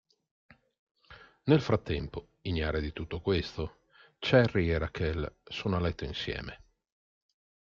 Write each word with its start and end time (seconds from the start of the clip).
Nel 1.43 1.61
frattempo, 1.61 2.29
ignare 2.41 2.81
di 2.81 2.91
tutto 2.91 3.21
questo, 3.21 3.81
Cherry 4.17 4.67
e 4.71 4.79
Raquel 4.79 5.31
sono 5.43 5.75
a 5.75 5.79
letto 5.79 6.05
insieme. 6.05 6.63